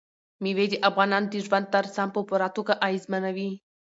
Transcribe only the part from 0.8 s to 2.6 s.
افغانانو د ژوند طرز هم په پوره